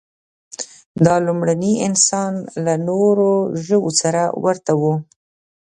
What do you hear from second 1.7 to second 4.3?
انسانان له نورو ژوو سره